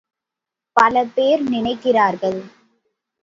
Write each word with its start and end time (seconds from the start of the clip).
பல 0.77 1.03
பேர் 1.15 1.43
நினைக்கிறார்கள். 1.51 2.39